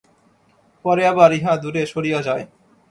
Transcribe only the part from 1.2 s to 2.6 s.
ইহা দূরে সরিয়া যায়।